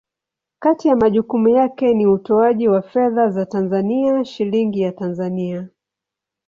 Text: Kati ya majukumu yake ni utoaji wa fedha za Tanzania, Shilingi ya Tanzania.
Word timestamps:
Kati 0.59 0.87
ya 0.87 0.95
majukumu 0.95 1.49
yake 1.49 1.93
ni 1.93 2.05
utoaji 2.07 2.67
wa 2.67 2.81
fedha 2.81 3.29
za 3.29 3.45
Tanzania, 3.45 4.25
Shilingi 4.25 4.81
ya 4.81 4.91
Tanzania. 4.91 5.69